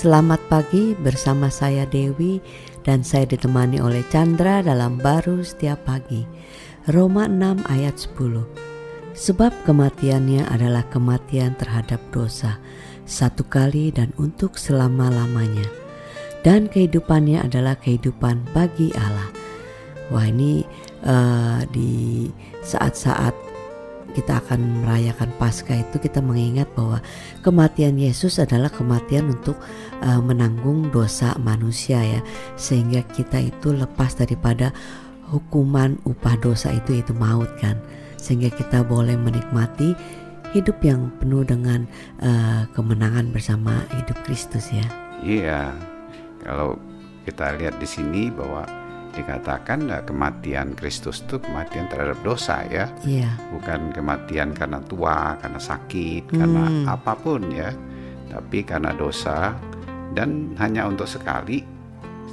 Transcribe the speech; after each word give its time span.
Selamat 0.00 0.40
pagi 0.48 0.96
bersama 0.96 1.52
saya 1.52 1.84
Dewi 1.84 2.40
dan 2.88 3.04
saya 3.04 3.28
ditemani 3.28 3.84
oleh 3.84 4.00
Chandra 4.08 4.64
dalam 4.64 4.96
baru 4.96 5.44
setiap 5.44 5.84
pagi. 5.84 6.24
Roma 6.88 7.28
6 7.28 7.68
ayat 7.68 8.08
10. 8.08 8.16
Sebab 9.12 9.52
kematiannya 9.68 10.48
adalah 10.48 10.88
kematian 10.88 11.52
terhadap 11.60 12.00
dosa, 12.16 12.56
satu 13.04 13.44
kali 13.44 13.92
dan 13.92 14.08
untuk 14.16 14.56
selama-lamanya. 14.56 15.68
Dan 16.48 16.72
kehidupannya 16.72 17.44
adalah 17.44 17.76
kehidupan 17.76 18.56
bagi 18.56 18.96
Allah. 18.96 19.28
Wah 20.08 20.24
ini 20.24 20.64
uh, 21.04 21.60
di 21.76 22.24
saat-saat 22.64 23.49
kita 24.12 24.42
akan 24.42 24.84
merayakan 24.84 25.30
Paskah 25.38 25.80
itu 25.80 25.96
kita 26.02 26.20
mengingat 26.20 26.68
bahwa 26.76 26.98
kematian 27.40 27.96
Yesus 27.96 28.42
adalah 28.42 28.68
kematian 28.68 29.30
untuk 29.30 29.56
uh, 30.02 30.20
menanggung 30.20 30.90
dosa 30.90 31.34
manusia 31.40 32.02
ya 32.02 32.20
sehingga 32.58 33.06
kita 33.14 33.40
itu 33.40 33.72
lepas 33.72 34.18
daripada 34.18 34.74
hukuman 35.30 35.96
upah 36.04 36.34
dosa 36.42 36.74
itu 36.74 36.98
itu 36.98 37.14
maut 37.14 37.48
kan 37.62 37.78
sehingga 38.18 38.52
kita 38.52 38.84
boleh 38.84 39.16
menikmati 39.16 39.96
hidup 40.50 40.82
yang 40.82 41.14
penuh 41.22 41.46
dengan 41.46 41.86
uh, 42.20 42.66
kemenangan 42.74 43.30
bersama 43.30 43.86
hidup 43.94 44.18
Kristus 44.26 44.68
ya. 44.74 44.86
Iya. 45.22 45.70
Kalau 46.42 46.74
kita 47.22 47.54
lihat 47.60 47.78
di 47.78 47.86
sini 47.86 48.32
bahwa 48.32 48.66
dikatakan 49.12 49.90
ya, 49.90 49.98
kematian 50.06 50.74
Kristus 50.78 51.22
itu 51.26 51.42
kematian 51.42 51.90
terhadap 51.90 52.18
dosa 52.22 52.64
ya, 52.70 52.88
yeah. 53.02 53.30
bukan 53.50 53.90
kematian 53.90 54.54
karena 54.54 54.80
tua, 54.86 55.36
karena 55.42 55.60
sakit, 55.60 56.30
hmm. 56.30 56.36
karena 56.38 56.64
apa 56.88 57.12
pun 57.18 57.42
ya, 57.50 57.74
tapi 58.30 58.62
karena 58.62 58.94
dosa 58.94 59.54
dan 60.14 60.54
hanya 60.58 60.86
untuk 60.86 61.06
sekali 61.06 61.62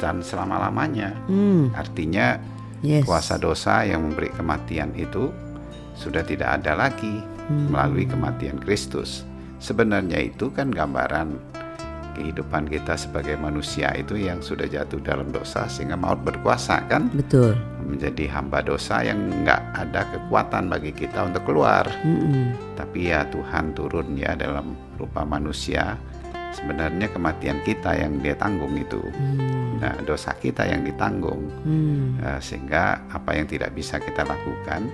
dan 0.00 0.24
selama 0.24 0.68
lamanya. 0.68 1.12
Hmm. 1.28 1.70
Artinya 1.76 2.36
yes. 2.82 3.04
kuasa 3.06 3.38
dosa 3.38 3.86
yang 3.86 4.10
memberi 4.10 4.32
kematian 4.32 4.92
itu 4.98 5.30
sudah 5.94 6.24
tidak 6.24 6.60
ada 6.60 6.74
lagi 6.74 7.22
hmm. 7.22 7.70
melalui 7.70 8.08
kematian 8.08 8.58
Kristus. 8.58 9.22
Sebenarnya 9.62 10.18
itu 10.18 10.50
kan 10.50 10.74
gambaran 10.74 11.38
kehidupan 12.14 12.68
kita 12.68 12.94
sebagai 12.94 13.36
manusia 13.40 13.92
itu 13.96 14.16
yang 14.16 14.40
sudah 14.40 14.68
jatuh 14.68 15.00
dalam 15.00 15.32
dosa 15.32 15.66
sehingga 15.66 15.96
maut 15.96 16.20
berkuasa 16.22 16.84
kan 16.86 17.08
betul 17.12 17.56
menjadi 17.82 18.30
hamba 18.32 18.62
dosa 18.62 19.02
yang 19.02 19.18
nggak 19.42 19.62
ada 19.74 20.06
kekuatan 20.14 20.70
bagi 20.70 20.92
kita 20.94 21.26
untuk 21.26 21.42
keluar 21.44 21.84
mm 22.04 22.16
-mm. 22.16 22.44
tapi 22.78 23.10
ya 23.10 23.26
Tuhan 23.28 23.74
turun 23.74 24.14
ya 24.14 24.38
dalam 24.38 24.78
rupa 24.96 25.26
manusia 25.26 25.98
sebenarnya 26.52 27.08
kematian 27.10 27.58
kita 27.64 27.96
yang 27.96 28.20
dia 28.20 28.36
tanggung 28.36 28.76
itu 28.76 29.00
mm. 29.00 29.80
nah 29.80 29.96
dosa 30.04 30.36
kita 30.36 30.68
yang 30.68 30.84
ditanggung 30.84 31.48
mm. 31.64 32.22
uh, 32.22 32.40
sehingga 32.40 33.02
apa 33.10 33.34
yang 33.34 33.48
tidak 33.48 33.72
bisa 33.72 33.98
kita 33.98 34.22
lakukan 34.22 34.86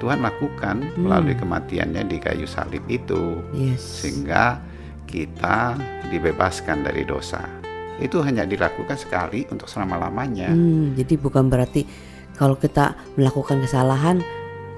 Tuhan 0.00 0.18
lakukan 0.24 0.82
mm. 0.82 0.98
melalui 0.98 1.36
kematiannya 1.38 2.02
di 2.08 2.18
kayu 2.18 2.48
salib 2.48 2.82
itu 2.88 3.38
yes. 3.54 4.02
sehingga 4.02 4.58
kita 5.06 5.76
dibebaskan 6.08 6.86
dari 6.86 7.02
dosa. 7.06 7.42
Itu 8.00 8.24
hanya 8.24 8.48
dilakukan 8.48 8.98
sekali 8.98 9.46
untuk 9.52 9.70
selama-lamanya. 9.70 10.50
Hmm, 10.50 10.96
jadi 10.98 11.14
bukan 11.20 11.46
berarti 11.46 11.86
kalau 12.34 12.56
kita 12.56 12.96
melakukan 13.14 13.60
kesalahan, 13.62 14.24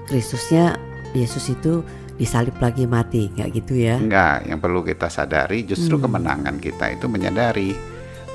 Kristusnya 0.05 0.77
Yesus 1.15 1.49
itu 1.49 1.81
disalib 2.15 2.55
lagi 2.59 2.85
mati, 2.85 3.31
nggak 3.31 3.49
gitu 3.55 3.73
ya? 3.75 3.99
Enggak, 3.99 4.47
yang 4.47 4.59
perlu 4.59 4.83
kita 4.83 5.07
sadari 5.11 5.67
justru 5.67 5.99
hmm. 5.99 6.03
kemenangan 6.05 6.55
kita 6.59 6.85
itu 6.95 7.05
menyadari 7.07 7.71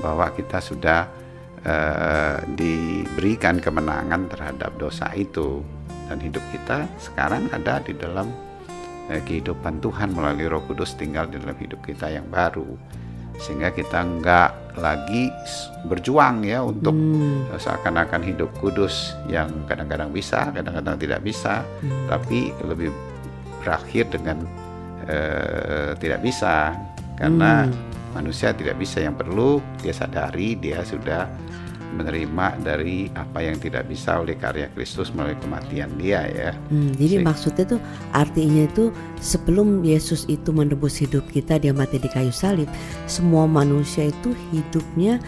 bahwa 0.00 0.32
kita 0.32 0.58
sudah 0.58 1.08
uh, 1.64 2.36
diberikan 2.56 3.60
kemenangan 3.60 4.28
terhadap 4.32 4.72
dosa 4.80 5.12
itu 5.16 5.60
dan 6.08 6.18
hidup 6.18 6.42
kita 6.50 6.88
sekarang 6.98 7.46
ada 7.54 7.78
di 7.84 7.94
dalam 7.94 8.49
kehidupan 9.18 9.82
Tuhan 9.82 10.14
melalui 10.14 10.46
Roh 10.46 10.62
Kudus 10.70 10.94
tinggal 10.94 11.26
di 11.26 11.42
dalam 11.42 11.58
hidup 11.58 11.82
kita 11.82 12.06
yang 12.06 12.30
baru 12.30 12.78
sehingga 13.40 13.72
kita 13.72 14.04
nggak 14.04 14.76
lagi 14.76 15.32
berjuang 15.88 16.44
ya 16.44 16.60
untuk 16.60 16.92
hmm. 16.92 17.56
seakan-akan 17.56 18.20
hidup 18.20 18.52
kudus 18.60 19.16
yang 19.26 19.48
kadang-kadang 19.64 20.12
bisa, 20.12 20.52
kadang-kadang 20.52 21.00
tidak 21.00 21.20
bisa, 21.24 21.64
hmm. 21.80 22.06
tapi 22.06 22.52
lebih 22.60 22.92
berakhir 23.64 24.12
dengan 24.12 24.44
uh, 25.08 25.96
tidak 25.96 26.20
bisa 26.20 26.76
karena 27.16 27.64
hmm. 27.68 28.16
manusia 28.16 28.52
tidak 28.52 28.76
bisa 28.76 29.04
yang 29.04 29.16
perlu 29.16 29.60
dia 29.80 29.92
sadari 29.92 30.56
dia 30.56 30.80
sudah 30.84 31.28
menerima 31.94 32.46
dari 32.62 33.10
apa 33.18 33.42
yang 33.42 33.58
tidak 33.58 33.90
bisa 33.90 34.22
oleh 34.22 34.38
karya 34.38 34.70
Kristus 34.72 35.10
melalui 35.10 35.38
kematian 35.42 35.90
dia 35.98 36.26
ya. 36.30 36.50
Hmm, 36.70 36.94
jadi 36.94 37.20
Sehingga, 37.20 37.28
maksudnya 37.30 37.64
tuh 37.76 37.80
artinya 38.14 38.62
itu 38.66 38.84
sebelum 39.18 39.82
Yesus 39.82 40.26
itu 40.30 40.54
menebus 40.54 40.98
hidup 41.02 41.26
kita 41.34 41.58
dia 41.58 41.74
mati 41.74 41.98
di 41.98 42.06
kayu 42.06 42.30
salib, 42.30 42.70
semua 43.10 43.50
manusia 43.50 44.08
itu 44.08 44.34
hidupnya 44.54 45.18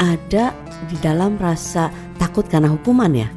ada 0.00 0.52
di 0.88 0.96
dalam 1.04 1.36
rasa 1.36 1.92
takut 2.16 2.48
karena 2.48 2.72
hukuman 2.72 3.12
ya. 3.12 3.28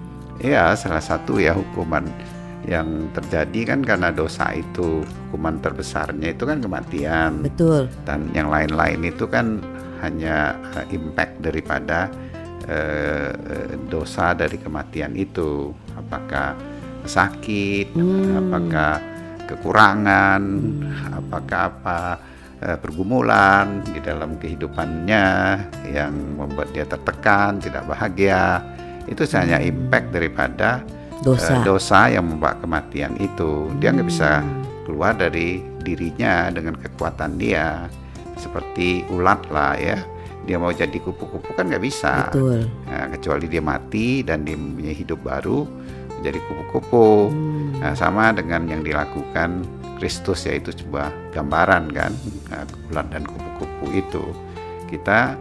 Iya, 0.43 0.75
salah 0.75 1.03
satu 1.03 1.39
ya 1.39 1.55
hukuman 1.55 2.07
yang 2.63 3.11
terjadi 3.11 3.75
kan 3.75 3.79
karena 3.83 4.09
dosa 4.11 4.55
itu 4.55 5.03
hukuman 5.27 5.59
terbesarnya 5.59 6.31
itu 6.31 6.43
kan 6.47 6.63
kematian. 6.63 7.43
Betul. 7.43 7.91
Dan 8.07 8.31
yang 8.31 8.47
lain-lain 8.47 9.03
itu 9.03 9.27
kan 9.27 9.59
hanya 10.03 10.55
eh, 10.79 10.95
impact 10.95 11.43
daripada 11.43 12.11
Eh, 12.63 13.31
dosa 13.91 14.31
dari 14.31 14.55
kematian 14.55 15.11
itu 15.19 15.75
apakah 15.99 16.55
sakit 17.03 17.91
hmm. 17.91 18.39
apakah 18.39 18.93
kekurangan 19.51 20.39
hmm. 20.39 21.19
apakah 21.19 21.61
apa 21.67 21.99
eh, 22.63 22.79
pergumulan 22.79 23.83
di 23.83 23.99
dalam 23.99 24.39
kehidupannya 24.39 25.27
yang 25.91 26.15
membuat 26.39 26.71
dia 26.71 26.87
tertekan 26.87 27.59
tidak 27.59 27.83
bahagia 27.83 28.63
itu 29.11 29.27
hanya 29.35 29.59
hmm. 29.59 29.67
impact 29.67 30.07
daripada 30.15 30.69
dosa, 31.19 31.59
uh, 31.59 31.67
dosa 31.67 32.07
yang 32.15 32.31
membawa 32.31 32.55
kematian 32.63 33.19
itu 33.19 33.75
dia 33.83 33.91
nggak 33.91 34.07
bisa 34.07 34.39
hmm. 34.39 34.87
keluar 34.87 35.11
dari 35.19 35.59
dirinya 35.83 36.47
dengan 36.47 36.79
kekuatan 36.79 37.35
dia 37.35 37.91
seperti 38.39 39.03
ulat 39.11 39.43
lah 39.51 39.75
ya 39.75 40.12
dia 40.43 40.59
mau 40.59 40.75
jadi 40.75 40.95
kupu-kupu 40.99 41.55
kan 41.55 41.71
nggak 41.71 41.83
bisa. 41.83 42.27
Betul. 42.29 42.67
Nah, 42.87 43.07
kecuali 43.15 43.45
dia 43.47 43.63
mati 43.63 44.21
dan 44.21 44.43
dia 44.43 44.59
punya 44.59 44.91
hidup 44.91 45.19
baru 45.23 45.63
menjadi 46.19 46.39
kupu-kupu. 46.47 47.31
Hmm. 47.31 47.79
Nah, 47.79 47.93
sama 47.95 48.35
dengan 48.35 48.67
yang 48.67 48.83
dilakukan 48.83 49.63
Kristus 50.03 50.43
yaitu 50.43 50.75
sebuah 50.75 51.31
gambaran 51.31 51.87
kan 51.95 52.11
nah, 52.51 52.67
ulat 52.91 53.07
dan 53.07 53.23
kupu-kupu 53.23 53.85
itu 53.95 54.23
kita 54.91 55.39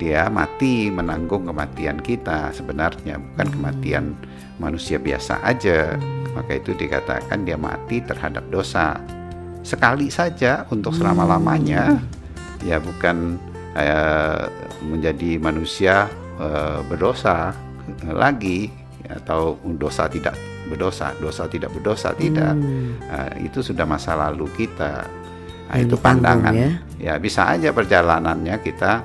dia 0.00 0.30
mati 0.32 0.88
menanggung 0.88 1.44
kematian 1.44 2.00
kita 2.00 2.48
sebenarnya 2.56 3.20
bukan 3.20 3.44
hmm. 3.44 3.54
kematian 3.60 4.04
manusia 4.56 4.96
biasa 4.96 5.44
aja 5.44 6.00
hmm. 6.00 6.32
maka 6.32 6.56
itu 6.56 6.72
dikatakan 6.72 7.44
dia 7.44 7.60
mati 7.60 8.00
terhadap 8.00 8.46
dosa 8.48 8.96
sekali 9.60 10.08
saja 10.08 10.64
untuk 10.72 10.96
selama 10.96 11.36
lamanya 11.36 12.00
hmm. 12.00 12.64
ya 12.64 12.80
bukan 12.80 13.36
uh, 13.76 14.50
menjadi 14.82 15.38
manusia 15.38 16.08
uh, 16.40 16.80
berdosa 16.86 17.54
lagi 18.06 18.70
atau 19.10 19.58
dosa 19.74 20.06
tidak 20.06 20.38
berdosa, 20.70 21.10
dosa 21.18 21.50
tidak 21.50 21.74
berdosa 21.74 22.14
tidak. 22.14 22.54
Hmm. 22.54 22.94
Uh, 23.10 23.32
itu 23.42 23.60
sudah 23.60 23.82
masa 23.84 24.14
lalu 24.14 24.46
kita. 24.54 25.06
Nah, 25.70 25.78
itu 25.78 25.94
pandangan. 25.98 26.54
Ya? 26.54 26.70
ya 26.98 27.14
bisa 27.18 27.46
aja 27.46 27.70
perjalanannya 27.70 28.58
kita 28.62 29.02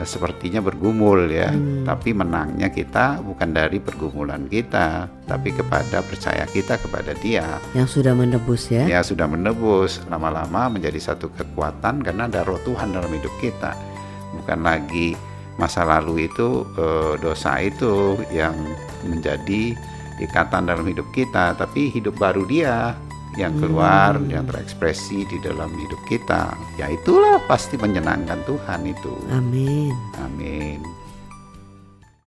uh, 0.00 0.06
sepertinya 0.08 0.64
bergumul 0.64 1.28
ya, 1.28 1.52
hmm. 1.52 1.84
tapi 1.84 2.16
menangnya 2.16 2.72
kita 2.72 3.20
bukan 3.20 3.52
dari 3.52 3.76
pergumulan 3.80 4.48
kita, 4.48 5.08
tapi 5.28 5.52
kepada 5.52 6.00
percaya 6.00 6.48
kita 6.48 6.80
kepada 6.80 7.12
Dia. 7.20 7.60
Yang 7.76 8.00
sudah 8.00 8.16
menebus 8.16 8.72
ya? 8.72 8.88
Ya 8.88 9.00
sudah 9.04 9.28
menebus. 9.28 10.00
Lama-lama 10.08 10.72
menjadi 10.72 11.12
satu 11.12 11.28
kekuatan 11.32 12.00
karena 12.00 12.24
ada 12.28 12.40
Roh 12.44 12.60
Tuhan 12.64 12.96
dalam 12.96 13.12
hidup 13.12 13.32
kita 13.36 13.91
bukan 14.40 14.60
lagi 14.64 15.14
masa 15.60 15.84
lalu 15.84 16.28
itu 16.32 16.64
e, 16.76 17.16
dosa 17.20 17.60
itu 17.60 18.16
yang 18.32 18.56
menjadi 19.04 19.76
ikatan 20.22 20.70
dalam 20.70 20.86
hidup 20.86 21.06
kita, 21.12 21.58
tapi 21.58 21.90
hidup 21.90 22.16
baru 22.16 22.46
dia 22.46 22.96
yang 23.36 23.56
keluar, 23.56 24.20
hmm. 24.20 24.28
yang 24.28 24.44
terekspresi 24.44 25.24
di 25.24 25.40
dalam 25.40 25.72
hidup 25.72 26.00
kita. 26.04 26.52
Ya 26.76 26.92
itulah 26.92 27.40
pasti 27.48 27.80
menyenangkan 27.80 28.44
Tuhan 28.44 28.84
itu. 28.84 29.14
Amin. 29.32 29.92
Amin. 30.20 31.01